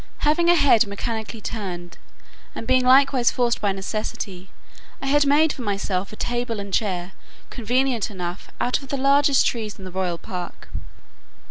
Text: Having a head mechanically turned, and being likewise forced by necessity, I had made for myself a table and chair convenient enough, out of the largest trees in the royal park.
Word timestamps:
Having 0.25 0.49
a 0.49 0.55
head 0.55 0.87
mechanically 0.87 1.41
turned, 1.41 1.99
and 2.55 2.65
being 2.65 2.83
likewise 2.83 3.29
forced 3.29 3.61
by 3.61 3.71
necessity, 3.71 4.49
I 4.99 5.05
had 5.05 5.27
made 5.27 5.53
for 5.53 5.61
myself 5.61 6.11
a 6.11 6.15
table 6.15 6.59
and 6.59 6.73
chair 6.73 7.11
convenient 7.51 8.09
enough, 8.09 8.49
out 8.59 8.81
of 8.81 8.87
the 8.89 8.97
largest 8.97 9.45
trees 9.45 9.77
in 9.77 9.85
the 9.85 9.91
royal 9.91 10.17
park. 10.17 10.69